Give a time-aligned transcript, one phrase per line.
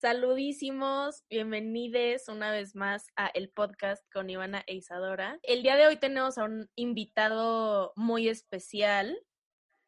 [0.00, 5.38] Saludísimos, bienvenidos una vez más a el podcast con Ivana e Isadora.
[5.42, 9.14] El día de hoy tenemos a un invitado muy especial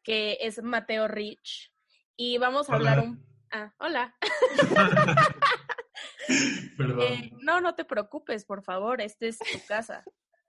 [0.03, 1.73] que es Mateo Rich
[2.15, 3.25] y vamos a hablar un...
[3.51, 4.15] Ah, hola.
[6.77, 7.01] Perdón.
[7.01, 10.03] Eh, no, no te preocupes, por favor, esta es tu casa.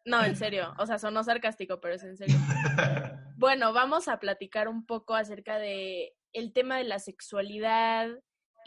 [0.05, 2.37] No, en serio, o sea, sonó sarcástico, pero es en serio.
[3.39, 8.09] Bueno, vamos a platicar un poco acerca de el tema de la sexualidad,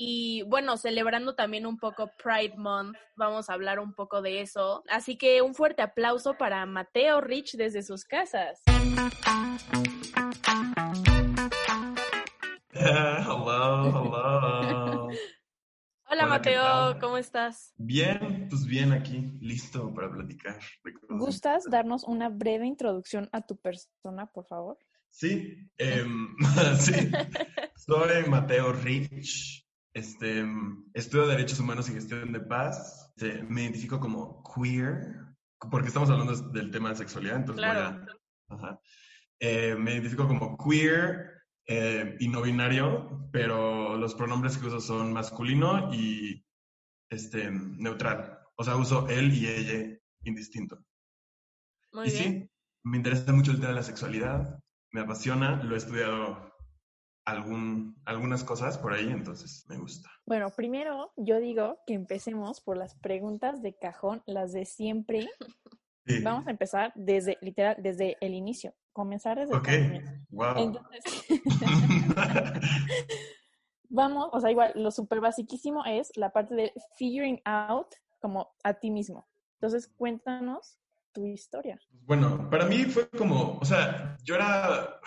[0.02, 4.81] y bueno, celebrando también un poco Pride Month, vamos a hablar un poco de eso.
[4.89, 8.64] Así que un fuerte aplauso para Mateo Rich desde sus casas.
[12.72, 15.09] hello, hello.
[16.11, 17.73] Hola, Mateo, ¿cómo estás?
[17.78, 20.59] Bien, pues bien aquí, listo para platicar.
[21.09, 24.78] ¿Gustas darnos una breve introducción a tu persona, por favor?
[25.11, 26.36] Sí, em,
[26.80, 26.94] sí.
[27.75, 29.69] Soy Mateo Rich,
[30.00, 30.45] este,
[30.94, 33.11] estudio Derechos Humanos y Gestión de Paz.
[33.16, 35.25] Este, me identifico como queer,
[35.69, 37.66] porque estamos hablando del tema de sexualidad, entonces
[39.41, 45.14] eh, me identifico como queer eh, y no binario, pero los pronombres que uso son
[45.14, 46.45] masculino y
[47.09, 48.39] este, neutral.
[48.56, 50.80] O sea, uso él y ella indistinto.
[51.94, 52.50] Muy y sí,
[52.84, 54.59] me interesa mucho el tema de la sexualidad,
[54.91, 56.48] me apasiona, lo he estudiado
[57.31, 60.09] algún, algunas cosas por ahí, entonces me gusta.
[60.25, 65.27] Bueno, primero yo digo que empecemos por las preguntas de cajón, las de siempre.
[66.23, 68.73] Vamos a empezar desde, literal, desde el inicio.
[68.94, 70.57] Comenzar desde el Wow.
[70.57, 71.28] Entonces,
[73.89, 77.88] vamos, o sea, igual, lo súper basiquísimo es la parte de figuring out
[78.19, 79.28] como a ti mismo.
[79.56, 80.79] Entonces, cuéntanos
[81.12, 81.79] tu historia.
[82.06, 85.00] Bueno, para mí fue como, o sea, yo era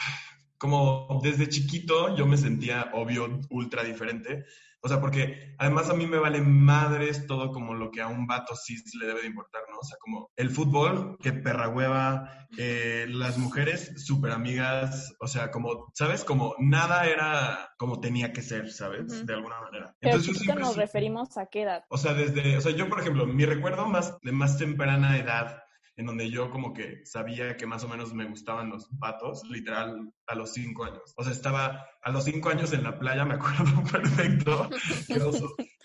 [0.63, 4.45] como desde chiquito yo me sentía, obvio, ultra diferente.
[4.81, 8.29] O sea, porque además a mí me vale madres todo como lo que a un
[8.29, 9.79] vato cis le debe de importar, ¿no?
[9.81, 15.51] O sea, como el fútbol, que perra hueva, eh, las mujeres súper amigas, o sea,
[15.51, 16.23] como, ¿sabes?
[16.23, 19.27] Como nada era como tenía que ser, ¿sabes?
[19.27, 19.97] De alguna manera.
[19.99, 21.85] Pero Entonces, nos referimos a qué edad.
[21.89, 25.65] O sea, desde, o sea, yo, por ejemplo, mi recuerdo más de más temprana edad
[25.97, 30.13] en donde yo como que sabía que más o menos me gustaban los patos, literal,
[30.27, 31.13] a los cinco años.
[31.17, 34.71] O sea, estaba a los cinco años en la playa, me acuerdo perfecto,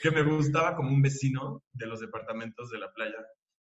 [0.02, 3.18] que me gustaba como un vecino de los departamentos de la playa.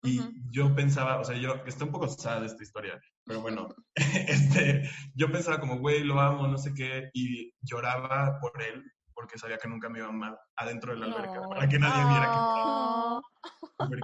[0.05, 0.21] Y
[0.51, 4.91] yo pensaba, o sea, yo, que está un poco sad esta historia, pero bueno, este,
[5.15, 8.83] yo pensaba como, güey, lo amo, no sé qué, y lloraba por él
[9.23, 13.23] porque sabía que nunca me iba mal adentro de la alberca, para que nadie viera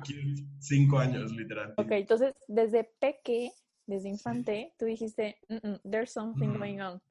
[0.04, 0.14] que
[0.60, 1.74] Cinco años, literal.
[1.76, 3.50] Ok, entonces desde peque,
[3.84, 5.40] desde infante, tú dijiste,
[5.82, 7.02] there's something going on.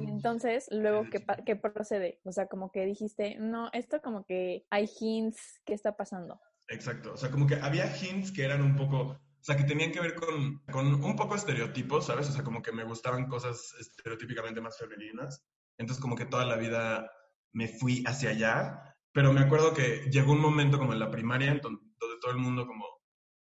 [0.00, 2.20] Y entonces, luego, ¿qué, ¿qué, procede?
[2.24, 6.38] O sea, como que dijiste, no, esto como que hay hints, ¿qué está pasando?
[6.68, 9.92] Exacto, o sea, como que había hints que eran un poco, o sea, que tenían
[9.92, 12.28] que ver con, con un poco estereotipos, ¿sabes?
[12.28, 15.42] O sea, como que me gustaban cosas estereotípicamente más femeninas.
[15.80, 17.10] Entonces, como que toda la vida
[17.52, 21.58] me fui hacia allá, pero me acuerdo que llegó un momento como en la primaria
[21.62, 21.80] donde,
[22.20, 22.84] todo el mundo como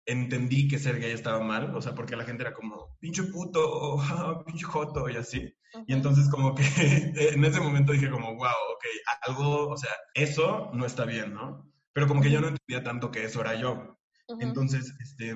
[0.04, 3.98] entendí que ser gay estaba mal, o sea, porque la gente era como, pinche puto,
[4.46, 5.52] pinche joto y así.
[5.86, 6.62] Y entonces como que
[7.34, 8.84] en ese momento dije como, wow, ok,
[9.26, 11.70] algo, o sea, eso no está bien, ¿no?
[11.92, 13.98] Pero como que yo no entendía tanto que eso era yo.
[14.40, 15.34] Entonces, este,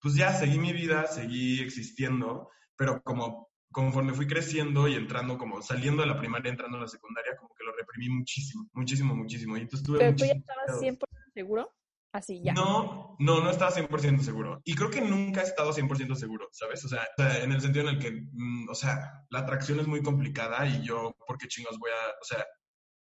[0.00, 5.62] pues ya seguí mi vida, seguí existiendo, pero como conforme fui creciendo y entrando, como
[5.62, 7.49] saliendo de la primaria, entrando a la secundaria, como
[7.80, 9.56] reprimí muchísimo, muchísimo, muchísimo.
[9.56, 10.98] Y entonces tuve ¿Pero tú ya estabas 100%
[11.34, 11.74] seguro?
[12.12, 12.52] Así, ya.
[12.54, 14.60] No, no, no estaba 100% seguro.
[14.64, 16.84] Y creo que nunca he estado 100% seguro, ¿sabes?
[16.84, 20.02] O sea, en el sentido en el que, mm, o sea, la atracción es muy
[20.02, 22.44] complicada y yo, ¿por qué chingos voy a, o sea,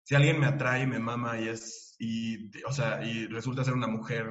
[0.04, 3.88] si alguien me atrae, me mama y es, y, o sea, y resulta ser una
[3.88, 4.26] mujer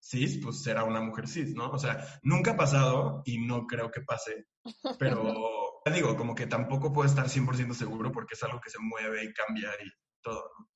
[0.00, 1.70] cis, pues será una mujer cis, ¿no?
[1.70, 4.46] O sea, nunca ha pasado y no creo que pase,
[4.98, 5.22] pero
[5.84, 9.24] ya digo, como que tampoco puedo estar 100% seguro porque es algo que se mueve
[9.24, 9.90] y cambia y
[10.22, 10.70] todo, ¿no?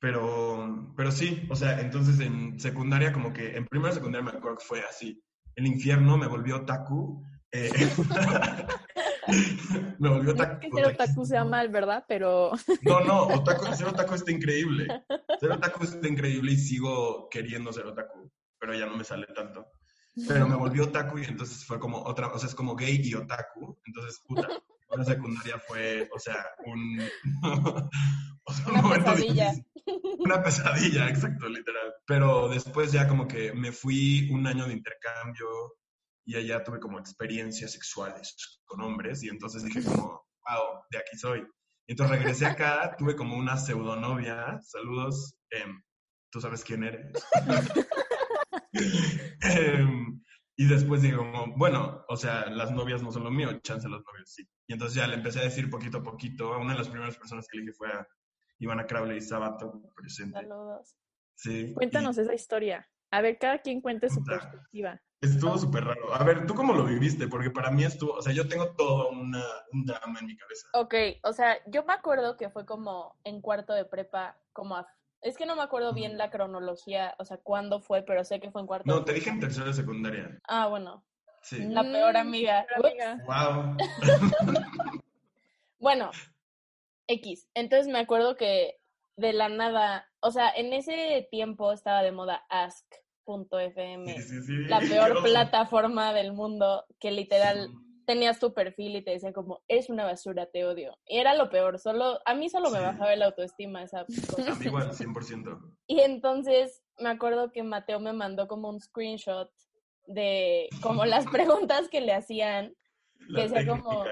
[0.00, 4.58] Pero, pero sí, o sea, entonces en secundaria, como que en primera secundaria me acuerdo
[4.58, 5.22] que fue así.
[5.54, 7.22] El infierno me volvió taku.
[7.52, 7.70] Eh,
[9.98, 10.60] me volvió otaku.
[10.60, 12.04] que ser otaku sea mal, ¿verdad?
[12.08, 12.52] Pero...
[12.82, 15.04] No, no, otaku, ser otaku está increíble.
[15.38, 19.66] Ser otaku está increíble y sigo queriendo ser otaku, pero ya no me sale tanto.
[20.28, 23.14] Pero me volvió otaku y entonces fue como otra, o sea, es como gay y
[23.14, 23.78] otaku.
[23.86, 24.48] Entonces, puta,
[24.90, 27.00] la secundaria fue, o sea, un,
[28.44, 29.52] o sea, un una momento pesadilla.
[30.18, 31.94] Una pesadilla, exacto, literal.
[32.06, 35.48] Pero después ya como que me fui un año de intercambio
[36.24, 41.16] y allá tuve como experiencias sexuales con hombres y entonces dije como, wow, de aquí
[41.16, 41.40] soy.
[41.86, 45.82] Y entonces regresé acá, tuve como una pseudonovia, saludos, em,
[46.30, 47.12] tú sabes quién eres.
[48.72, 50.22] Em,
[50.56, 54.04] y después digo, como, bueno, o sea, las novias no son lo mío, chance los
[54.04, 54.48] novios sí.
[54.66, 56.58] Y entonces ya le empecé a decir poquito a poquito.
[56.58, 58.06] Una de las primeras personas que le dije fue a
[58.58, 60.38] Ivana Crowley y Sabato, presente.
[60.38, 60.96] Saludos.
[61.34, 61.72] Sí.
[61.74, 62.88] Cuéntanos esa historia.
[63.10, 65.00] A ver, cada quien cuente su perspectiva.
[65.20, 66.12] Estuvo súper raro.
[66.14, 67.28] A ver, ¿tú cómo lo viviste?
[67.28, 70.66] Porque para mí estuvo, o sea, yo tengo todo una, un drama en mi cabeza.
[70.74, 74.86] Ok, o sea, yo me acuerdo que fue como en cuarto de prepa, como a,
[75.22, 78.50] es que no me acuerdo bien la cronología, o sea, cuándo fue, pero sé que
[78.50, 78.92] fue en cuarto.
[78.92, 80.40] No, te dije en tercera de secundaria.
[80.48, 81.04] Ah, bueno.
[81.42, 81.64] Sí.
[81.64, 82.66] La peor amiga.
[83.26, 83.76] Wow.
[85.78, 86.10] bueno,
[87.06, 87.48] X.
[87.54, 88.78] Entonces me acuerdo que
[89.16, 94.16] de la nada, o sea, en ese tiempo estaba de moda Ask.fm,
[94.68, 97.70] la peor plataforma del mundo, que literal
[98.12, 100.98] tenías tu perfil y te decía como, eres una basura, te odio.
[101.06, 104.54] Y era lo peor, solo, a mí solo me bajaba el autoestima esa cosa.
[104.62, 105.76] Igual, 100%.
[105.86, 109.50] Y entonces me acuerdo que Mateo me mandó como un screenshot
[110.06, 112.74] de como las preguntas que le hacían.
[113.28, 114.04] La que decía técnica, como,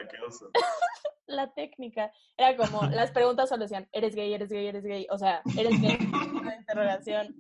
[1.27, 2.13] la técnica.
[2.39, 5.07] Era como, las preguntas solo decían, eres gay, eres gay, eres gay.
[5.11, 5.99] O sea, eres gay,
[6.41, 7.35] una interrogación.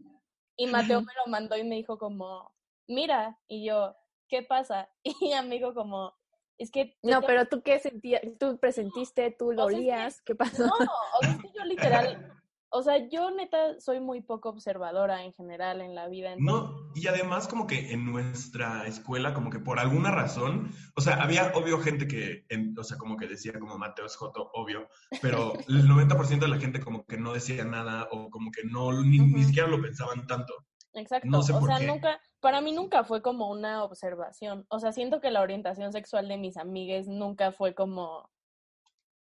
[0.56, 2.52] Y Mateo me lo mandó y me dijo como,
[2.86, 3.38] mira.
[3.48, 3.96] Y yo,
[4.28, 4.90] ¿qué pasa?
[5.02, 6.19] Y amigo como,
[6.60, 6.96] es que...
[7.02, 10.22] No, te- pero tú qué sentías, tú presentiste, tú lo O sea, es que- olías,
[10.22, 10.66] ¿qué pasó?
[10.66, 12.36] No, o sea, es que yo literal...
[12.72, 16.32] O sea, yo neta soy muy poco observadora en general en la vida.
[16.34, 21.00] entonces- No, y además como que en nuestra escuela, como que por alguna razón, o
[21.00, 24.52] sea, había obvio gente que, en- o sea, como que decía como Mateo es Joto,
[24.54, 24.86] obvio,
[25.20, 29.02] pero el 90% de la gente como que no decía nada o como que no,
[29.02, 30.54] ni, ni siquiera lo pensaban tanto.
[30.94, 31.28] Exacto.
[31.28, 31.86] No sé o por sea, qué.
[31.86, 34.66] nunca, para mí nunca fue como una observación.
[34.68, 38.28] O sea, siento que la orientación sexual de mis amigues nunca fue como.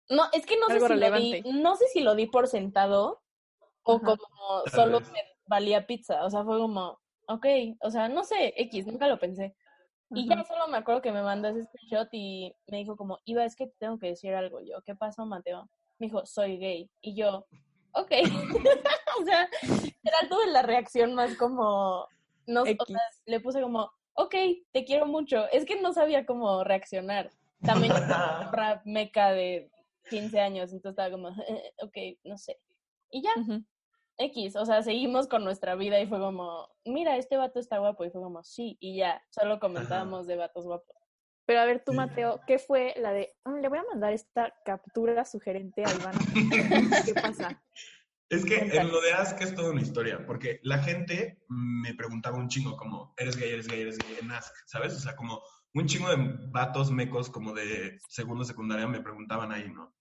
[0.10, 3.24] No, es que no sé si lo di, no sé si lo di por sentado
[3.84, 4.06] o Ajá.
[4.06, 5.12] como Tal solo vez.
[5.12, 6.24] me valía pizza.
[6.26, 7.46] O sea, fue como, ok,
[7.82, 9.56] o sea, no sé, X, nunca lo pensé.
[10.12, 10.44] Y ya Ajá.
[10.44, 13.66] solo me acuerdo que me mandó ese screenshot y me dijo como, Iba, es que
[13.66, 14.62] te tengo que decir algo.
[14.62, 15.68] Yo, ¿qué pasó, Mateo?
[15.98, 16.92] Me dijo, soy gay.
[17.02, 17.48] Y yo,
[17.96, 18.12] ok.
[19.22, 19.50] o sea,
[20.04, 22.08] era tuve la reacción más como,
[22.48, 24.36] no, o sea, le puse como, ok,
[24.72, 25.50] te quiero mucho.
[25.52, 27.32] Es que no sabía cómo reaccionar.
[27.62, 27.94] También
[28.52, 29.70] morra meca de
[30.10, 31.30] 15 años, entonces estaba como,
[31.82, 32.60] ok, no sé.
[33.10, 33.32] Y ya.
[34.18, 38.06] X, o sea, seguimos con nuestra vida y fue como, mira, este vato está guapo.
[38.06, 40.96] Y fue como, sí, y ya, solo comentábamos de vatos guapos.
[41.46, 41.94] Pero a ver, tú.
[41.94, 46.20] Mateo, ¿qué fue la de, "Mm, le voy a mandar esta captura sugerente a Ivana?
[47.06, 47.62] ¿Qué pasa?
[48.30, 52.38] Es que en lo de Ask es toda una historia, porque la gente me preguntaba
[52.38, 54.94] un chingo como, eres gay, eres gay, eres gay en Ask, ¿sabes?
[54.96, 55.42] O sea, como
[55.76, 59.94] un chingo de vatos mecos como de segundo, secundaria me preguntaban ahí, ¿no?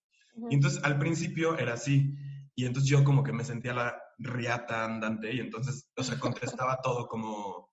[0.50, 2.14] Y entonces al principio era así,
[2.54, 6.80] y entonces yo como que me sentía la riata andante, y entonces, o sea, contestaba
[6.82, 7.70] todo como,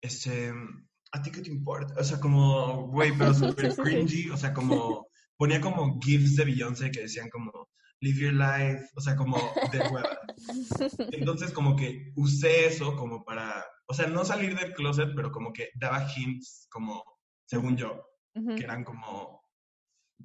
[0.00, 0.52] este,
[1.12, 1.94] ¿a ti qué te importa?
[1.98, 6.90] O sea, como, güey, pero súper cringy, o sea, como, ponía como gifs de Beyoncé
[6.90, 7.68] que decían como,
[8.00, 9.36] live your life, o sea, como
[9.72, 10.18] de hueva.
[11.12, 15.52] Entonces como que usé eso como para, o sea, no salir del closet, pero como
[15.52, 17.02] que daba hints como,
[17.46, 18.54] según yo, Ujú.
[18.54, 19.42] que eran como,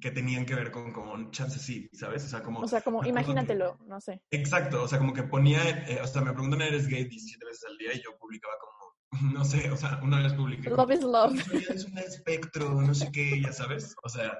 [0.00, 2.24] que tenían que ver con como chance sí, ¿sabes?
[2.24, 2.60] O sea, como...
[2.60, 4.22] O sea, como, acuerdo que- imagínatelo, no sé.
[4.30, 7.64] Exacto, o sea, como que ponía, eh, o sea, me preguntan, ¿eres gay 17 veces
[7.68, 7.94] al día?
[7.94, 8.83] Y yo publicaba como,
[9.32, 11.32] no sé, o sea, una vez publiqué Love is love.
[11.32, 14.38] "Mi sexualidad es un espectro, no sé qué, ya sabes, o sea,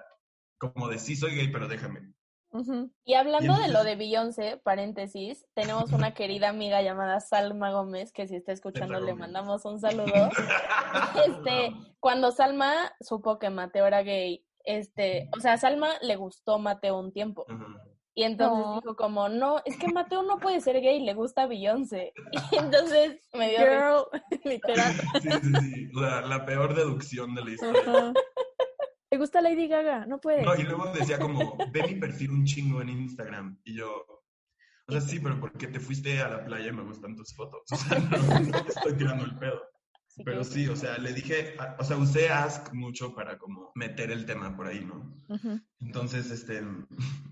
[0.59, 2.15] como de sí soy gay, pero déjame.
[3.05, 8.29] Y hablando de lo de Beyoncé, paréntesis, tenemos una querida amiga llamada Salma Gómez, que
[8.29, 10.13] si está escuchando le mandamos un saludo.
[11.27, 16.59] Este, cuando Salma supo que Mateo era gay, este, o sea, a Salma le gustó
[16.59, 17.45] Mateo un tiempo.
[18.17, 18.81] Y entonces No.
[18.81, 22.13] dijo como, no, es que Mateo no puede ser gay, le gusta Beyoncé.
[22.53, 24.05] Y entonces me dio risa.
[24.13, 24.93] Girl, literal.
[25.21, 28.13] Sí, sí, sí, la, la peor deducción de la historia.
[29.11, 30.07] ¿Te gusta Lady Gaga?
[30.07, 30.45] No puedes.
[30.45, 33.61] No, y luego decía como, ve mi perfil un chingo en Instagram.
[33.65, 33.91] Y yo,
[34.89, 37.63] o sea, sí, pero porque te fuiste a la playa y me gustan tus fotos.
[37.73, 39.61] O sea, no, no te estoy tirando el pedo.
[40.25, 44.27] Pero sí, o sea, le dije, o sea, usé Ask mucho para como meter el
[44.27, 45.13] tema por ahí, ¿no?
[45.81, 46.63] Entonces, este,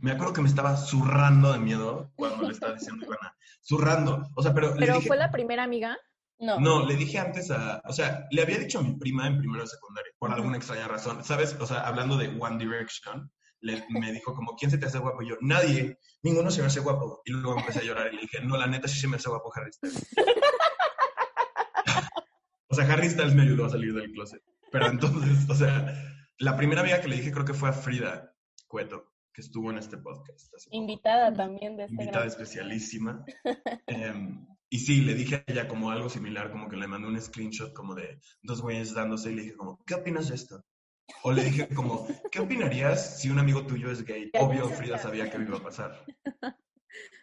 [0.01, 3.37] me acuerdo que me estaba zurrando de miedo cuando le estaba diciendo Ivana.
[3.63, 4.29] Zurrando.
[4.35, 4.75] O sea, pero.
[4.77, 5.97] ¿Pero fue la primera amiga?
[6.41, 6.59] No.
[6.59, 7.81] No, le dije antes a.
[7.85, 10.89] O sea, le había dicho a mi prima en primero de secundaria, por alguna extraña
[10.89, 11.23] razón.
[11.23, 11.57] ¿Sabes?
[11.61, 15.23] O sea, hablando de One Direction, le, me dijo como, ¿quién se te hace guapo?
[15.23, 17.23] Y yo, nadie, ninguno se me hace guapo.
[17.25, 19.29] Y luego empecé a llorar y le dije, no, la neta sí se me hace
[19.29, 20.09] guapo Harry Styles.
[22.73, 24.43] O sea, Harry Styles me ayudó a salir del closet.
[24.71, 25.95] Pero entonces, o sea,
[26.39, 28.35] la primera amiga que le dije creo que fue a Frida
[28.67, 30.51] Cueto, que estuvo en este podcast.
[30.71, 33.27] Invitada también de este Invitada especialísima.
[33.87, 37.21] Em, y sí, le dije a ella como algo similar, como que le mandé un
[37.21, 40.65] screenshot como de dos güeyes dándose y le dije como, ¿qué opinas de esto?
[41.25, 44.31] O le dije como, ¿qué opinarías si un amigo tuyo es gay?
[44.41, 46.07] Obvio, Frida sabía que iba a pasar.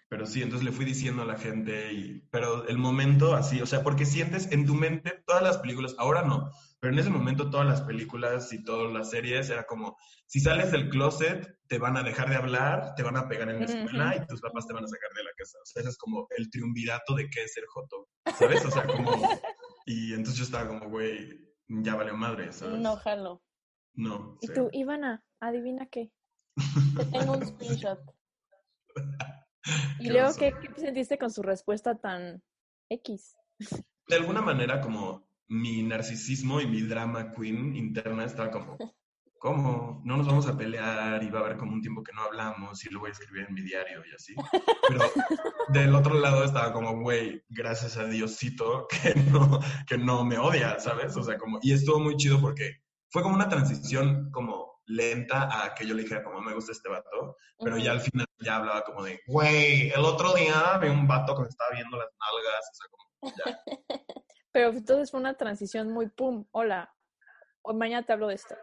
[0.09, 3.67] Pero sí, entonces le fui diciendo a la gente, y, pero el momento así, o
[3.67, 7.51] sea, porque sientes en tu mente todas las películas, ahora no, pero en ese momento
[7.51, 11.95] todas las películas y todas las series era como, si sales del closet, te van
[11.95, 14.73] a dejar de hablar, te van a pegar en la escuela y tus papás te
[14.73, 15.59] van a sacar de la casa.
[15.61, 18.65] O sea, ese es como el triunvirato de qué es ser joto, ¿sabes?
[18.65, 19.11] O sea, como...
[19.85, 22.79] Y entonces yo estaba como, güey, ya valió madre, ¿sabes?
[22.79, 23.41] No, jalo.
[23.95, 24.37] No.
[24.39, 26.11] ¿Y tú, Ivana, adivina qué?
[26.95, 27.99] Te tengo un screenshot.
[29.99, 32.41] ¿Y luego ¿qué, sentiste con su respuesta tan
[32.89, 33.35] X?
[34.07, 38.77] De alguna manera, como mi narcisismo y mi drama queen interna estaba como,
[39.39, 40.01] ¿cómo?
[40.03, 42.83] No nos vamos a pelear y va a haber como un tiempo que no hablamos
[42.85, 44.35] y lo voy a escribir en mi diario y así.
[44.87, 45.01] Pero
[45.69, 50.79] del otro lado estaba como, güey, gracias a Diosito que no, que no me odia,
[50.79, 51.15] ¿sabes?
[51.15, 55.73] O sea, como, y estuvo muy chido porque fue como una transición como lenta a
[55.73, 58.83] que yo le dijera como me gusta este vato, pero ya al final ya hablaba
[58.83, 62.69] como de, güey, el otro día vi un vato que me estaba viendo las nalgas,
[62.71, 63.63] o sea, como ya.
[64.51, 66.93] pero entonces fue una transición muy pum, hola,
[67.61, 68.55] hoy mañana te hablo de esto.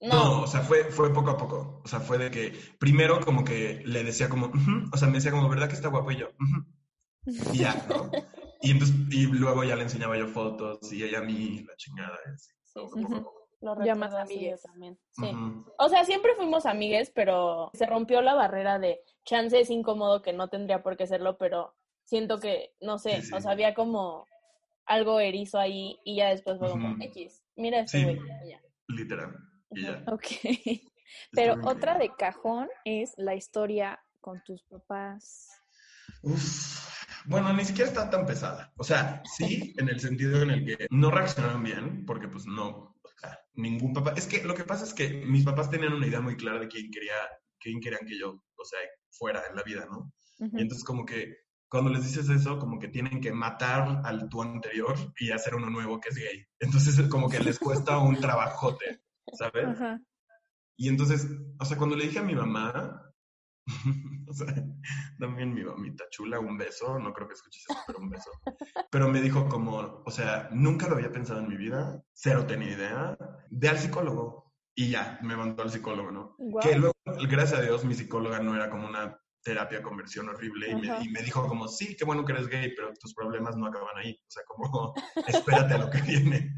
[0.00, 0.42] No.
[0.42, 1.82] o sea, fue, fue poco a poco.
[1.84, 4.52] O sea, fue de que primero como que le decía como,
[4.92, 6.12] o sea, me decía como, ¿verdad que está guapo?
[6.12, 6.28] Y yo,
[7.52, 8.10] y ya, ¿no?
[8.60, 12.18] Y, entonces, y luego ya le enseñaba yo fotos y ella a mí, la chingada.
[12.34, 12.50] Así,
[13.60, 14.98] lo ya más amigues también.
[15.12, 15.30] Sí.
[15.78, 20.32] O sea, siempre fuimos amigues, pero se rompió la barrera de chance es incómodo que
[20.32, 21.74] no tendría por qué serlo, pero
[22.04, 24.26] siento que, no sé, o sea, había como
[24.86, 27.42] algo erizo ahí y ya después fue como X.
[27.56, 28.18] Mira este güey.
[28.88, 29.36] Literal.
[29.70, 30.02] Y ya.
[30.06, 30.24] Ok.
[31.32, 35.48] pero otra de cajón es la historia con tus papás.
[36.22, 36.88] Uf.
[37.26, 38.72] Bueno, ni siquiera está tan pesada.
[38.76, 42.97] O sea, sí, en el sentido en el que no reaccionaron bien, porque pues no,
[43.58, 44.14] ningún papá.
[44.16, 46.68] Es que lo que pasa es que mis papás tenían una idea muy clara de
[46.68, 47.16] quién quería,
[47.60, 48.78] quién querían que yo, o sea,
[49.10, 50.12] fuera en la vida, ¿no?
[50.38, 51.36] Y entonces como que
[51.68, 55.68] cuando les dices eso, como que tienen que matar al tu anterior y hacer uno
[55.68, 56.46] nuevo que es gay.
[56.60, 59.02] Entonces como que les cuesta un trabajote,
[59.34, 59.66] ¿sabes?
[60.80, 61.26] Y entonces,
[61.58, 63.07] o sea, cuando le dije a mi mamá,
[64.28, 64.54] o sea,
[65.18, 68.30] también mi mamita chula, un beso, no creo que escuches eso, pero un beso.
[68.90, 72.72] Pero me dijo como, o sea, nunca lo había pensado en mi vida, cero tenía
[72.72, 73.18] idea,
[73.50, 74.48] ve al psicólogo.
[74.74, 76.36] Y ya, me mandó al psicólogo, ¿no?
[76.60, 76.94] Que luego,
[77.28, 81.08] gracias a Dios, mi psicóloga no era como una terapia conversión horrible y me, y
[81.08, 84.12] me, dijo como, sí, qué bueno que eres gay, pero tus problemas no acaban ahí.
[84.12, 84.94] O sea, como,
[85.26, 86.54] espérate a lo que viene.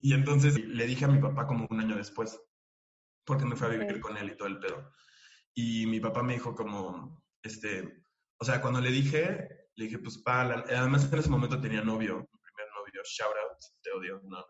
[0.00, 2.38] Y entonces le dije a mi papá como un año después,
[3.24, 4.92] porque me fui a vivir con él y todo el pedo.
[5.54, 8.04] Y mi papá me dijo como, este,
[8.40, 12.18] o sea, cuando le dije, le dije, pues, pa, además en ese momento tenía novio,
[12.18, 14.44] mi primer novio, shout out, te odio, no, no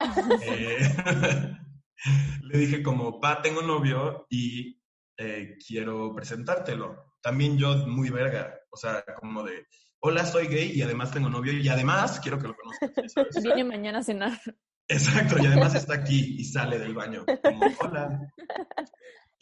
[0.42, 1.56] eh,
[2.42, 4.80] le dije como, pa, tengo novio y
[5.18, 7.14] eh, quiero presentártelo.
[7.22, 9.66] También yo muy verga, o sea, como de,
[10.00, 12.90] hola, soy gay y además tengo novio y además quiero que lo conozcas.
[13.44, 14.40] Viene mañana a cenar.
[14.88, 17.24] Exacto, y además está aquí y sale del baño.
[17.42, 18.20] Como, hola.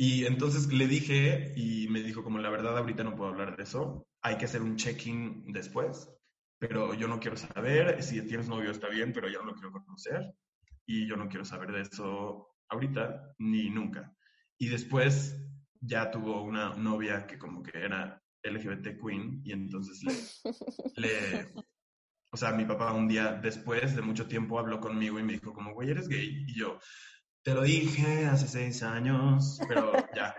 [0.00, 3.64] Y entonces le dije y me dijo como la verdad ahorita no puedo hablar de
[3.64, 6.08] eso, hay que hacer un check-in después,
[6.58, 9.72] pero yo no quiero saber, si tienes novio está bien, pero yo no lo quiero
[9.72, 10.32] conocer
[10.86, 14.14] y yo no quiero saber de eso ahorita ni nunca.
[14.56, 15.36] Y después
[15.80, 20.14] ya tuvo una novia que como que era LGBT queen y entonces le,
[20.96, 21.48] le
[22.30, 25.52] o sea, mi papá un día después de mucho tiempo habló conmigo y me dijo
[25.52, 26.44] como, güey, eres gay.
[26.46, 26.78] Y yo,
[27.48, 30.36] te lo dije hace seis años, pero ya.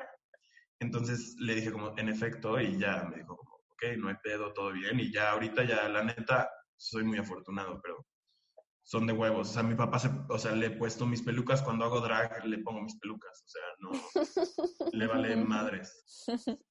[0.79, 4.53] Entonces le dije como, en efecto, y ya me dijo como, ok, no hay pedo,
[4.53, 4.99] todo bien.
[4.99, 8.05] Y ya ahorita ya, la neta, soy muy afortunado, pero
[8.83, 9.49] son de huevos.
[9.49, 12.45] O sea, mi papá, se, o sea, le he puesto mis pelucas cuando hago drag,
[12.45, 13.43] le pongo mis pelucas.
[13.43, 16.05] O sea, no, le vale madres.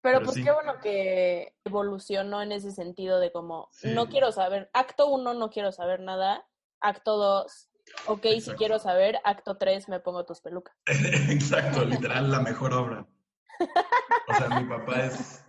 [0.03, 5.09] Pero, pues qué bueno que evolucionó en ese sentido de como, no quiero saber, acto
[5.09, 6.47] uno, no quiero saber nada.
[6.81, 7.68] Acto 2,
[8.07, 10.77] ok, si quiero saber, acto 3, me pongo tus pelucas.
[10.87, 13.07] Exacto, literal, la mejor obra.
[14.29, 15.45] O sea, mi papá es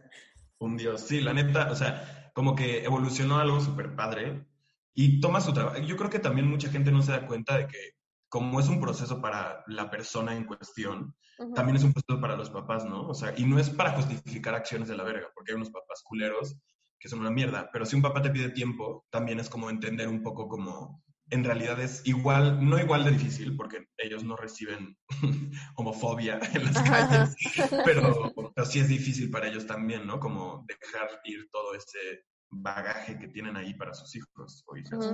[0.60, 1.02] un dios.
[1.02, 4.46] Sí, la neta, o sea, como que evolucionó algo súper padre
[4.94, 5.78] y toma su trabajo.
[5.80, 7.94] Yo creo que también mucha gente no se da cuenta de que
[8.30, 11.16] como es un proceso para la persona en cuestión,
[11.56, 13.08] también es un proceso para los papás, ¿no?
[13.08, 16.04] O sea, y no es para justificar acciones de la verga, porque hay unos papás
[16.04, 16.56] culeros
[17.00, 20.10] que son una mierda, pero si un papá te pide tiempo, también es como entender
[20.10, 24.98] un poco como en realidad es igual, no igual de difícil, porque ellos no reciben
[25.76, 27.36] homofobia en las calles,
[27.86, 30.20] pero, pero, sí es difícil para ellos también, ¿no?
[30.20, 35.14] Como dejar ir todo ese bagaje que tienen ahí para sus hijos o hijas.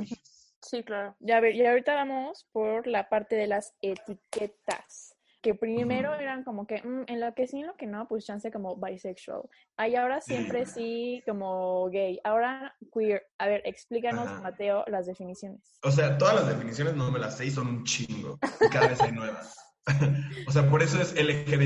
[0.61, 1.15] Sí, claro.
[1.19, 5.14] Ya, ver, y ahorita vamos por la parte de las etiquetas
[5.45, 8.25] que primero eran como que mm, en lo que sí, en lo que no, pues
[8.25, 9.43] chance como bisexual.
[9.77, 12.19] Ahí ahora siempre sí como gay.
[12.23, 13.27] Ahora queer.
[13.37, 15.77] A ver, explícanos, Mateo, las definiciones.
[15.83, 18.39] O sea, todas las definiciones no me las sé y son un chingo.
[18.71, 19.55] cada vez hay nuevas.
[20.47, 21.61] o sea, por eso es LGBTTIQA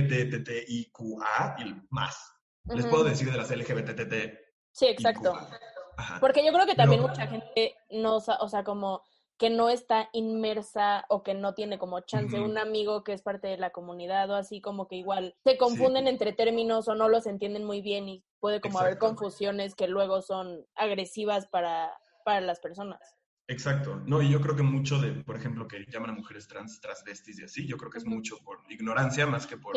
[1.59, 2.17] y más.
[2.65, 4.13] Les puedo decir de las LGBTTT.
[4.73, 5.37] Sí, exacto.
[6.19, 9.03] Porque yo creo que también mucha gente no, o sea, como
[9.39, 13.47] que no está inmersa o que no tiene como chance un amigo que es parte
[13.47, 17.25] de la comunidad o así como que igual se confunden entre términos o no los
[17.25, 22.59] entienden muy bien y puede como haber confusiones que luego son agresivas para, para las
[22.59, 22.99] personas.
[23.47, 24.03] Exacto.
[24.05, 27.39] No, y yo creo que mucho de, por ejemplo, que llaman a mujeres trans, transvestis
[27.39, 29.73] y así, yo creo que es mucho por ignorancia más que por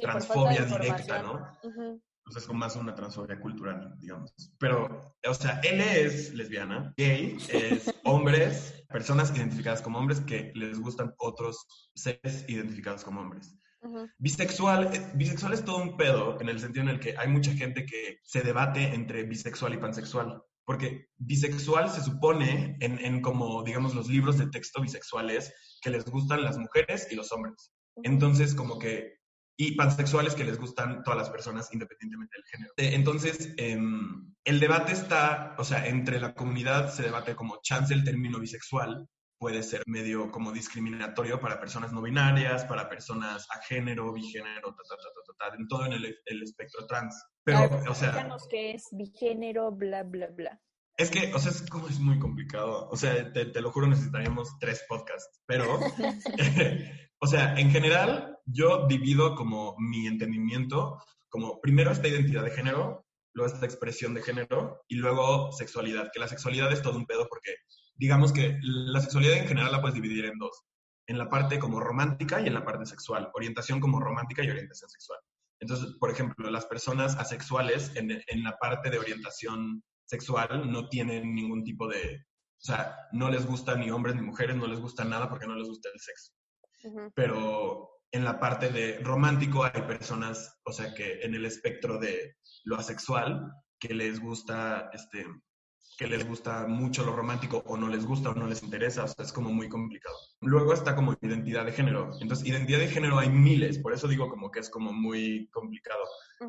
[0.00, 2.00] transfobia directa, ¿no?
[2.28, 4.34] Entonces es más una transfobia cultural, digamos.
[4.58, 10.78] Pero, o sea, L es lesbiana, gay es hombres, personas identificadas como hombres que les
[10.78, 13.56] gustan otros seres identificados como hombres.
[14.18, 17.54] Bisexual, eh, bisexual es todo un pedo en el sentido en el que hay mucha
[17.54, 20.42] gente que se debate entre bisexual y pansexual.
[20.66, 26.04] Porque bisexual se supone en, en como, digamos, los libros de texto bisexuales que les
[26.04, 27.72] gustan las mujeres y los hombres.
[28.02, 29.17] Entonces, como que
[29.60, 32.72] y pansexuales que les gustan todas las personas independientemente del género.
[32.76, 37.92] Eh, entonces, em, el debate está, o sea, entre la comunidad se debate como chance
[37.92, 43.60] el término bisexual puede ser medio como discriminatorio para personas no binarias, para personas a
[43.62, 47.20] género, bigénero, ta, ta, ta, ta, en todo en el, espectro trans.
[47.44, 48.28] Pero, o sea...
[48.50, 50.60] qué es bigénero, bla, bla, bla.
[50.96, 52.88] Es que, o sea, es como es muy complicado.
[52.90, 55.40] O sea, te, te lo juro, necesitaríamos tres podcasts.
[55.46, 55.78] Pero,
[57.20, 63.06] o sea, en general, yo divido como mi entendimiento como primero esta identidad de género,
[63.34, 67.28] luego esta expresión de género y luego sexualidad, que la sexualidad es todo un pedo
[67.28, 67.56] porque
[67.94, 70.64] digamos que la sexualidad en general la puedes dividir en dos,
[71.06, 74.88] en la parte como romántica y en la parte sexual, orientación como romántica y orientación
[74.88, 75.18] sexual.
[75.60, 81.34] Entonces, por ejemplo, las personas asexuales en, en la parte de orientación sexual no tienen
[81.34, 85.04] ningún tipo de, o sea, no les gusta ni hombres ni mujeres, no les gusta
[85.04, 86.32] nada porque no les gusta el sexo.
[87.14, 92.36] Pero en la parte de romántico hay personas, o sea, que en el espectro de
[92.64, 95.26] lo asexual, que les gusta, este,
[95.98, 99.08] que les gusta mucho lo romántico o no les gusta o no les interesa, o
[99.08, 100.16] sea, es como muy complicado.
[100.40, 102.12] Luego está como identidad de género.
[102.20, 106.04] Entonces, identidad de género hay miles, por eso digo como que es como muy complicado.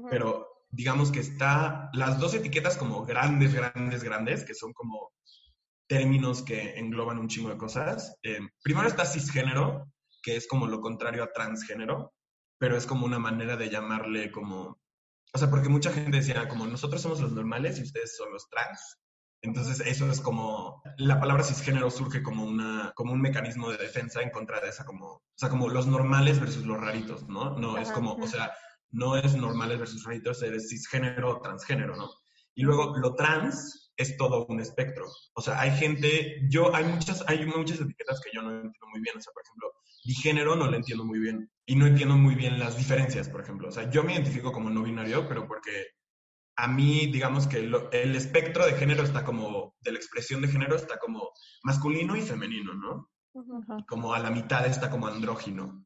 [0.10, 5.12] Pero digamos que está las dos etiquetas como grandes, grandes, grandes, que son como
[5.88, 8.16] términos que engloban un chingo de cosas.
[8.22, 12.14] Eh, primero está cisgénero, que es como lo contrario a transgénero,
[12.58, 14.80] pero es como una manera de llamarle como,
[15.34, 18.50] o sea, porque mucha gente decía como nosotros somos los normales y ustedes son los
[18.50, 19.00] trans.
[19.42, 24.22] Entonces eso es como, la palabra cisgénero surge como, una, como un mecanismo de defensa
[24.22, 27.58] en contra de esa como, o sea, como los normales versus los raritos, ¿no?
[27.58, 28.52] No es como, o sea,
[28.92, 32.10] no es normales versus raritos, eres cisgénero o transgénero, ¿no?
[32.54, 35.06] Y luego lo trans es todo un espectro.
[35.34, 39.02] O sea, hay gente, yo, hay muchas, hay muchas etiquetas que yo no entiendo muy
[39.02, 39.18] bien.
[39.18, 39.72] O sea, por ejemplo,
[40.04, 41.50] género no lo entiendo muy bien.
[41.66, 43.70] Y no entiendo muy bien las diferencias, por ejemplo.
[43.70, 45.88] O sea, yo me identifico como no binario, pero porque
[46.56, 50.76] a mí, digamos que el espectro de género está como, de la expresión de género
[50.76, 51.32] está como
[51.64, 53.10] masculino y femenino, ¿no?
[53.88, 55.86] Como a la mitad está como andrógino.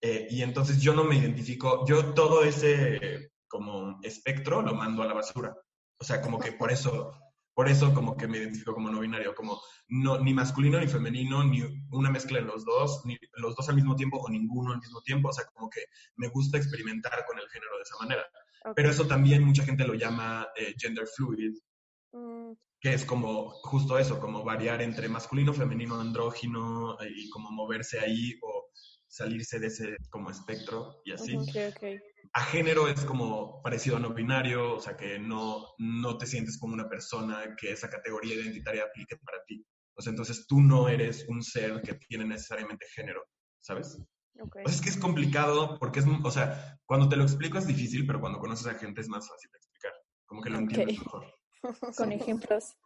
[0.00, 5.06] Eh, y entonces yo no me identifico, yo todo ese como espectro lo mando a
[5.06, 5.56] la basura.
[5.98, 7.12] O sea, como que por eso
[7.56, 11.42] por eso como que me identifico como no binario, como no, ni masculino ni femenino,
[11.42, 14.78] ni una mezcla de los dos, ni los dos al mismo tiempo o ninguno al
[14.78, 15.30] mismo tiempo.
[15.30, 18.26] O sea, como que me gusta experimentar con el género de esa manera.
[18.74, 21.54] Pero eso también mucha gente lo llama eh, gender fluid,
[22.12, 22.52] mm.
[22.78, 27.98] que es como justo eso, como variar entre masculino, femenino, andrógino eh, y como moverse
[27.98, 28.66] ahí o
[29.08, 31.34] salirse de ese como espectro y así.
[31.34, 32.00] Okay, okay
[32.36, 36.58] a género es como parecido a no binario, o sea, que no, no te sientes
[36.58, 39.64] como una persona que esa categoría identitaria aplique para ti.
[39.94, 43.24] O sea, entonces tú no eres un ser que tiene necesariamente género,
[43.58, 43.98] ¿sabes?
[44.38, 44.56] Ok.
[44.56, 47.66] O sea, es que es complicado porque es, o sea, cuando te lo explico es
[47.66, 49.92] difícil, pero cuando conoces a gente es más fácil de explicar.
[50.26, 50.62] Como que lo Ok.
[50.64, 51.34] entiendes mejor.
[51.96, 52.76] Con ejemplos.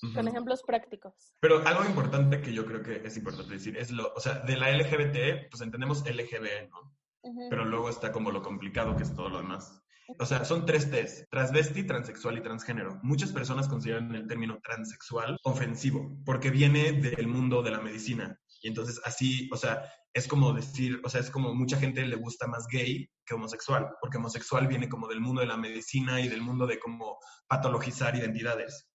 [0.00, 0.28] Con Ujú.
[0.28, 1.12] ejemplos prácticos.
[1.38, 4.56] Pero algo importante que yo creo que es importante decir es lo, o sea, de
[4.56, 6.96] la LGBT, pues entendemos LGB, ¿no?
[7.22, 9.82] Pero luego está como lo complicado que es todo lo demás.
[10.18, 12.98] O sea, son tres T's, transvesti, transexual y transgénero.
[13.02, 18.36] Muchas personas consideran el término transexual ofensivo porque viene del mundo de la medicina.
[18.62, 22.16] Y entonces así, o sea, es como decir, o sea, es como mucha gente le
[22.16, 26.28] gusta más gay que homosexual, porque homosexual viene como del mundo de la medicina y
[26.28, 28.88] del mundo de como patologizar identidades.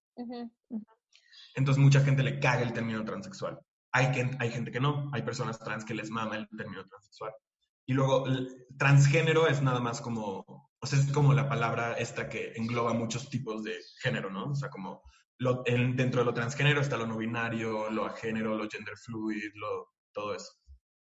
[1.54, 3.58] Entonces mucha gente le caga el término transexual.
[3.92, 7.32] Hay, que, hay gente que no, hay personas trans que les mama el término transexual.
[7.86, 8.24] Y luego
[8.78, 10.44] transgénero es nada más como,
[10.80, 14.50] o sea, es como la palabra esta que engloba muchos tipos de género, ¿no?
[14.50, 15.02] O sea, como
[15.38, 19.52] lo, en- dentro de lo transgénero está lo no binario, lo agénero, lo gender fluid,
[19.54, 20.52] lo, todo eso.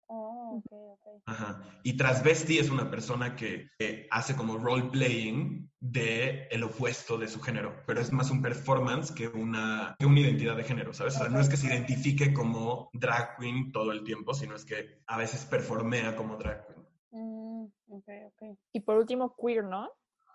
[0.09, 1.23] Oh, ok, ok.
[1.27, 1.61] Ajá.
[1.83, 7.29] Y transvesti es una persona que, que hace como role playing de el opuesto de
[7.29, 11.17] su género, pero es más un performance que una, que una identidad de género, ¿sabes?
[11.17, 14.65] O sea, no es que se identifique como drag queen todo el tiempo, sino es
[14.65, 16.87] que a veces performea como drag queen.
[17.11, 18.59] Mm, ok, ok.
[18.73, 19.91] Y por último, queer, ¿no?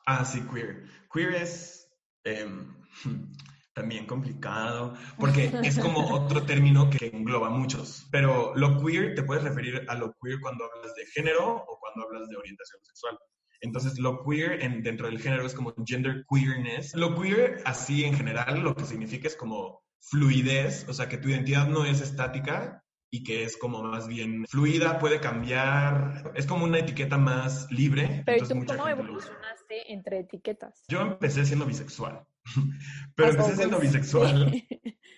[0.06, 0.84] Ah, sí, queer.
[1.14, 1.90] Queer es
[2.24, 2.76] em,
[3.74, 8.08] también complicado, porque es como otro término que engloba muchos.
[8.12, 12.08] Pero lo queer, te puedes referir a lo queer cuando hablas de género o cuando
[12.08, 13.18] hablas de orientación sexual.
[13.62, 16.96] Entonces, lo queer en, dentro del género es como gender queerness.
[16.96, 21.30] Lo queer, así en general, lo que significa es como fluidez, o sea, que tu
[21.30, 26.64] identidad no es estática y que es como más bien fluida, puede cambiar, es como
[26.64, 28.24] una etiqueta más libre.
[28.26, 30.86] Pero ¿y entonces tú mucha cómo evolucionaste entre etiquetas?
[30.88, 32.26] Yo empecé siendo bisexual,
[33.16, 33.94] pero empecé siendo always.
[33.94, 34.52] bisexual.
[34.52, 34.68] Sí.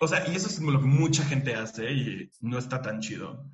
[0.00, 3.50] O sea, y eso es lo que mucha gente hace y no está tan chido.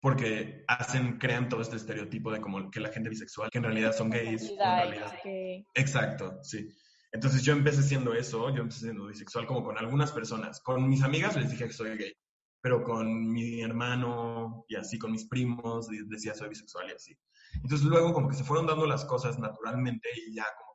[0.00, 3.94] Porque hacen, crean todo este estereotipo de como que la gente bisexual, que en realidad
[3.94, 5.12] son gays, en realidad.
[5.12, 5.66] Ok.
[5.74, 6.70] Exacto, sí.
[7.12, 10.60] Entonces yo empecé siendo eso, yo empecé siendo bisexual como con algunas personas.
[10.60, 12.14] Con mis amigas les dije que soy gay,
[12.62, 17.18] pero con mi hermano y así, con mis primos, decía soy bisexual y así.
[17.54, 20.69] Entonces luego como que se fueron dando las cosas naturalmente y ya como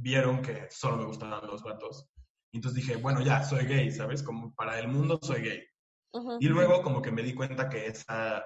[0.00, 2.08] vieron que solo me gustaban los vatos.
[2.52, 4.22] Entonces dije, bueno, ya, soy gay, ¿sabes?
[4.22, 5.64] Como para el mundo soy gay.
[6.40, 8.44] Y luego como que me di cuenta que esa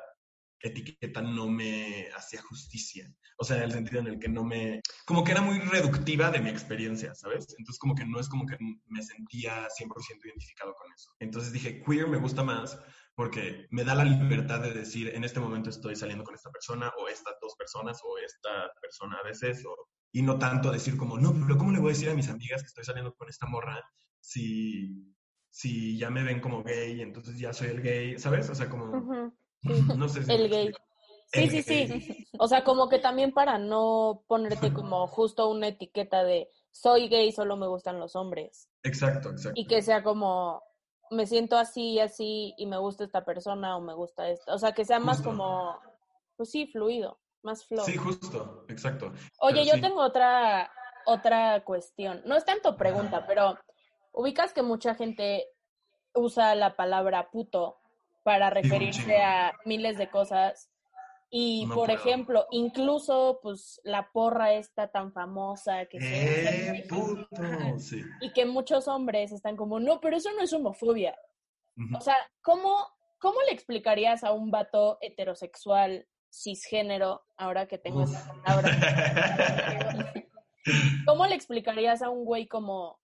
[0.61, 3.13] etiqueta no me hacía justicia.
[3.39, 4.81] O sea, en el sentido en el que no me...
[5.07, 7.47] Como que era muy reductiva de mi experiencia, ¿sabes?
[7.59, 11.11] Entonces como que no es como que me sentía 100% identificado con eso.
[11.21, 12.79] Entonces dije, queer me gusta más
[13.15, 16.93] porque me da la libertad de decir, en este momento estoy saliendo con esta persona
[16.99, 19.77] o estas dos personas o esta persona a veces, o,
[20.13, 22.63] y no tanto decir como, no, pero ¿cómo le voy a decir a mis amigas
[22.63, 23.83] que estoy saliendo con esta morra
[24.21, 25.15] si,
[25.51, 28.49] si ya me ven como gay, entonces ya soy el gay, ¿sabes?
[28.51, 29.33] O sea, como,
[29.97, 30.73] no sé si El gay.
[31.33, 31.87] Sí, El sí, sí.
[31.87, 32.27] gay.
[32.39, 37.33] O sea, como que también para no ponerte como justo una etiqueta de soy gay,
[37.33, 38.69] solo me gustan los hombres.
[38.83, 39.61] Exacto, exacto.
[39.61, 40.63] Y que sea como
[41.13, 44.55] me siento así y así y me gusta esta persona o me gusta esta.
[44.55, 45.31] O sea, que sea más Justo.
[45.31, 45.79] como,
[46.37, 47.85] pues sí, fluido, más flow.
[47.85, 49.13] Sí, justo, exacto.
[49.41, 49.81] Oye, pero yo sí.
[49.81, 50.71] tengo otra,
[51.07, 52.23] otra cuestión.
[52.25, 53.59] No es tanto pregunta, pero
[54.13, 55.47] ubicas que mucha gente
[56.15, 57.79] usa la palabra puto
[58.23, 60.69] para referirse a miles de cosas.
[61.35, 61.99] Y, No por puedo.
[61.99, 67.43] ejemplo, incluso, pues, la porra esta tan famosa que se ¡Eh, México, puto!
[67.79, 68.03] Sí.
[68.21, 71.19] y que muchos hombres están como, no, pero eso no es homofobia.
[71.97, 72.87] O sea, ¿cómo,
[73.19, 78.13] ¿cómo le explicarías a un vato heterosexual, cisgénero, ahora que tengo Uf.
[78.13, 80.13] esta palabra?
[81.07, 83.01] ¿Cómo le explicarías a un güey como,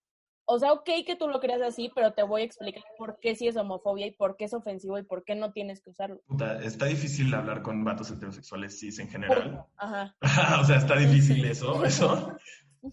[0.46, 3.34] o sea, ok que tú lo creas así, pero te voy a explicar por qué
[3.34, 6.20] sí es homofobia y por qué es ofensivo y por qué no tienes que usarlo?
[6.26, 9.64] Puta, está difícil hablar con vatos heterosexuales cis en general.
[9.76, 10.16] Ajá.
[10.60, 12.36] o sea, está difícil eso, eso.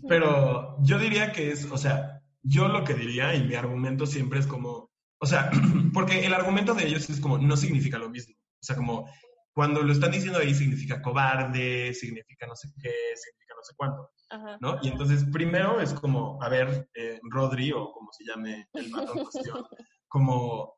[0.07, 4.39] Pero yo diría que es, o sea, yo lo que diría y mi argumento siempre
[4.39, 5.51] es como, o sea,
[5.93, 8.35] porque el argumento de ellos es como, no significa lo mismo.
[8.35, 9.07] O sea, como
[9.55, 14.11] cuando lo están diciendo ahí significa cobarde, significa no sé qué, significa no sé cuánto,
[14.29, 14.57] Ajá.
[14.59, 14.79] ¿no?
[14.81, 19.13] Y entonces primero es como, a ver, eh, Rodri o como se llame el vato
[19.15, 19.65] en cuestión,
[20.09, 20.75] como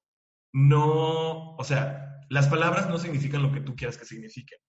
[0.54, 4.60] no, o sea, las palabras no significan lo que tú quieras que signifiquen.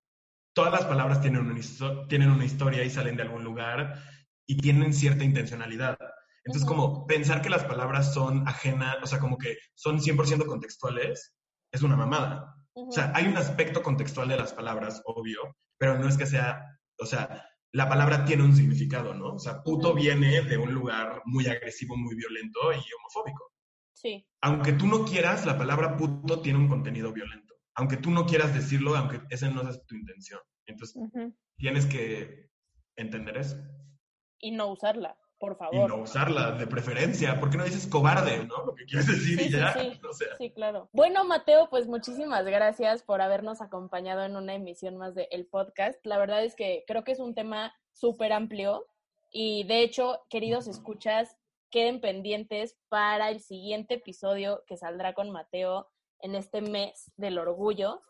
[0.55, 4.03] Todas las palabras tienen una, tienen una historia y salen de algún lugar
[4.47, 5.99] y tienen cierta intencionalidad.
[6.45, 6.77] Entonces, Ujú.
[6.77, 11.35] como pensar que las palabras son ajenas, o sea, como que son 100% contextuales,
[11.71, 12.58] es una mamada.
[12.87, 16.79] O sea, hay un aspecto contextual de las palabras, obvio, pero no es que sea,
[16.99, 19.35] o sea, la palabra tiene un significado, ¿no?
[19.35, 23.53] O sea, puto viene de un lugar muy agresivo, muy violento y homofóbico.
[23.95, 24.27] Sí.
[24.41, 27.55] Aunque tú no quieras, la palabra puto tiene un contenido violento.
[27.75, 30.41] Aunque tú no quieras decirlo, aunque esa no es tu intención.
[30.67, 31.03] Entonces,
[31.57, 32.51] tienes que
[32.97, 33.57] entender eso.
[34.41, 35.75] Y no usarla, por favor.
[35.75, 37.39] Y no usarla, de preferencia.
[37.39, 38.67] ¿Por qué no dices cobarde, no?
[38.67, 39.73] Lo que quieres decir y ya.
[39.73, 40.01] Sí,
[40.39, 40.89] sí, claro.
[40.93, 46.05] Bueno, Mateo, pues muchísimas gracias por habernos acompañado en una emisión más de El Podcast.
[46.05, 48.87] La verdad es que creo que es un tema súper amplio
[49.31, 51.37] y de hecho, queridos escuchas,
[51.71, 55.89] queden pendientes para el siguiente episodio que saldrá con Mateo
[56.21, 58.01] en este mes del orgullo,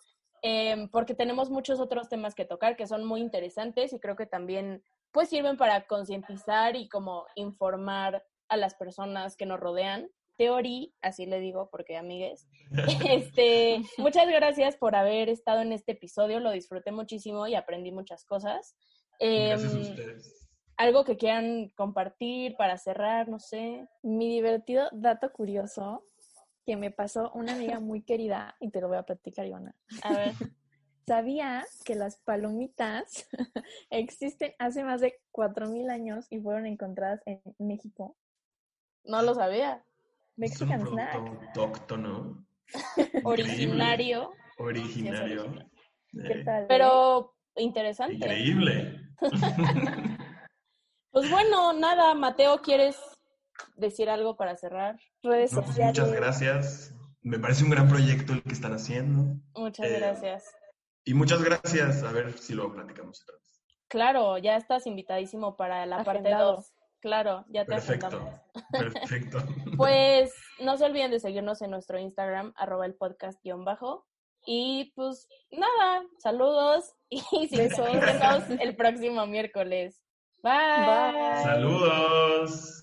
[0.43, 4.27] em, porque tenemos muchos otros temas que tocar que son muy interesantes y creo que
[4.27, 10.09] también pues sirven para concientizar y como informar a las personas que nos rodean.
[10.37, 12.47] Teorí, así le digo porque amigues.
[13.11, 18.25] Este, muchas gracias por haber estado en este episodio, lo disfruté muchísimo y aprendí muchas
[18.25, 18.77] cosas.
[19.19, 20.39] gracias a em, ustedes
[20.79, 23.87] algo que quieran compartir para cerrar, no sé.
[24.03, 26.05] Mi divertido dato curioso
[26.65, 29.75] que me pasó una amiga muy querida y te lo voy a platicar, Ivana.
[30.03, 30.33] A ver.
[31.09, 33.27] ¿Sabía que las palomitas
[33.91, 38.15] existen hace más de 4.000 años y fueron encontradas en México?
[39.05, 39.83] No lo sabía.
[40.37, 42.47] Mexican es un autóctono.
[43.25, 44.33] Originario.
[44.59, 45.67] Originario.
[46.13, 46.67] ¿Qué tal?
[46.69, 48.15] Pero interesante.
[48.15, 49.01] Increíble.
[51.11, 52.97] Pues bueno, nada, Mateo, ¿quieres
[53.75, 55.01] decir algo para cerrar?
[55.23, 56.95] Redes pues muchas gracias.
[57.23, 59.41] Me parece un gran proyecto el que están haciendo.
[59.55, 60.55] Muchas eh, gracias.
[61.09, 62.03] Y muchas gracias.
[62.03, 63.63] A ver si lo platicamos otra vez.
[63.89, 66.71] Claro, ya estás invitadísimo para la parte 2.
[67.01, 68.31] Claro, ya te Perfecto.
[68.71, 69.39] Perfecto.
[69.79, 74.07] pues no se olviden de seguirnos en nuestro Instagram, arroba el podcast guion bajo.
[74.45, 77.23] Y pues nada, saludos y
[77.57, 80.03] nos el próximo miércoles.
[80.43, 81.43] Bye.
[81.43, 82.83] Saludos.